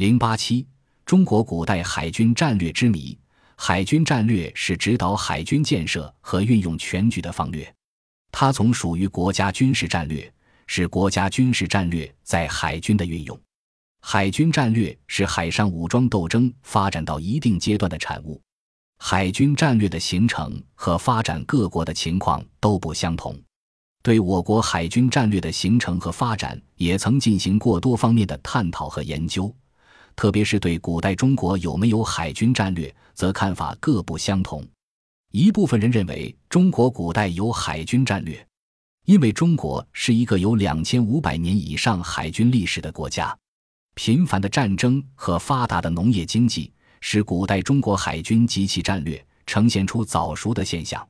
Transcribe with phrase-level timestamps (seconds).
[0.00, 0.66] 零八七，
[1.04, 3.18] 中国古代海军战略之谜。
[3.54, 7.70] 海军战略是指导海军建设和运用全局的方略，
[8.32, 10.32] 它从属于国家军事战略，
[10.66, 13.38] 是国家军事战略在海军的运用。
[14.00, 18.40] 海军战略是海上武装斗争发展到一定阶段的产物。
[19.00, 23.38] 海军战略的形成和发展，各国的情况都不相同。
[24.02, 29.54] 对我国海军战略的形成和发展，也曾进行过多方面的探讨和研究。
[30.16, 34.66] 特别是对古代中国有没有海军战略，则看法各不相同。
[35.32, 38.46] 一部分人认为中国古代有海军战略，
[39.06, 43.36] 因为中国是一个有两千五百年以上海军历史的国家，
[43.94, 51.06] 频繁的战争和发达的农业经济，使古代中国海军及其战略呈现出早熟的现象。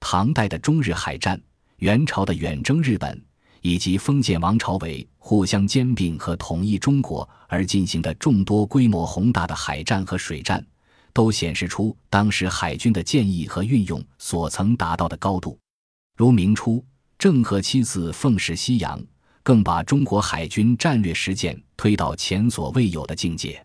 [0.00, 1.40] 唐代的中日海战，
[1.76, 3.24] 元朝的远征日本。
[3.62, 10.64] 以及封建王朝为互相兼并和统一中国而进行的众多规模宏大的海战和水战，
[11.12, 15.58] 都显示出当时海军的建议和运用所曾达到的高度。
[16.16, 16.84] 如明初
[17.18, 19.00] 郑和七次奉使西洋，
[19.42, 23.64] 更把中国海军战略实践推到前所未有的境界。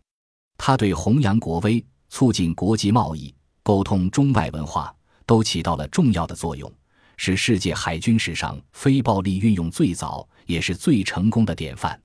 [0.58, 4.94] 他对弘扬国威、促进国际贸易、沟通中外文化，
[5.26, 6.72] 都起到了重要的作用。
[7.18, 12.00] 是世界海军史上非暴力运用最早也是最成功的典范。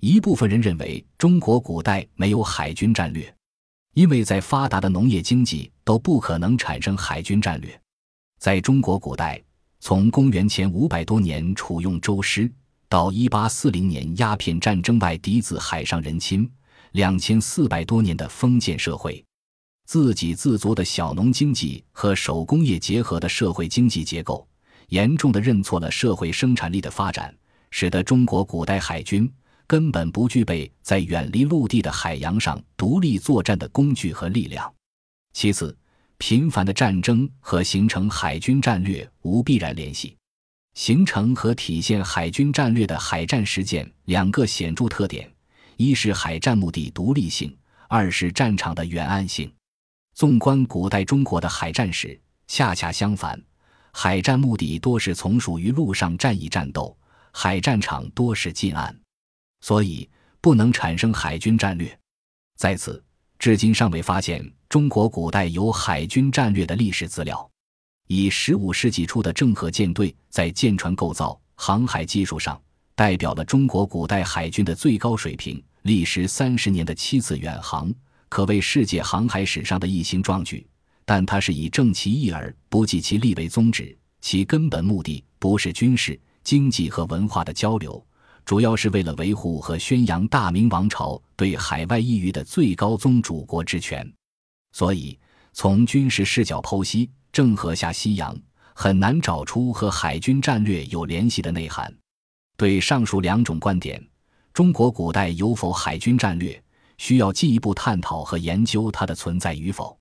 [0.00, 3.34] 一部分人认为中国古代没有海军战略，
[3.94, 7.80] 因为在发达的农业经济都不可能产生海军战略。
[8.38, 9.42] 在中国古代，
[9.80, 12.50] 从公元前五百多年楚用周师
[12.88, 16.50] 到一八四零年鸦片战争外敌子海上人侵，
[16.92, 19.24] 两千四百多年的封建社会。
[19.86, 24.46] 自给自足的小农经济和手工业结合的社会经济结构，
[24.88, 27.32] 严重的认错了社会生产力的发展，
[27.70, 29.32] 使得中国古代海军
[29.64, 34.70] 根本不具备在远离陆地的海洋上独立作战的工具和力量。
[35.32, 35.76] 其次，
[36.18, 40.16] 频繁的战争和形成海军战略无必然联系。
[40.74, 45.32] 形成和体现海军战略的海战实践两个显著特点：
[45.76, 47.56] 一是海战目的独立性，
[47.88, 49.50] 二是战场的远岸性。
[50.16, 52.18] 纵观古代中国的海战史，
[52.48, 53.38] 恰恰相反，
[53.92, 56.96] 海战目的多是从属于陆上战役战斗，
[57.32, 58.98] 海战场多是近岸，
[59.60, 60.08] 所以
[60.40, 61.94] 不能产生海军战略。
[62.56, 63.04] 在此，
[63.38, 67.46] 至今尚未发现中国古代有海军战略的历史资料。
[68.06, 72.58] 以十五世纪初的郑和舰队在舰船构造、航海技术上，
[72.94, 77.92] 代表了中国古代海军的最高水平，历时三十年的七次远航。
[78.28, 80.66] 可谓世界航海史上的一行壮举，
[81.04, 88.04] 但它是以正其义而不计其利为宗旨，其根本目的不是军事、经济和文化的交流，
[88.44, 94.10] 主要是为了维护和宣扬大明王朝对海外异域的最高宗主国之权。
[94.72, 95.18] 所以，
[95.52, 98.36] 从军事视角剖析郑和下西洋，
[98.74, 101.92] 很难找出和海军战略有联系的内涵。
[102.56, 104.04] 对上述两种观点，
[104.52, 106.62] 中国古代有否海军战略？
[106.98, 109.98] 需要进一步探讨和研究它的存在与否。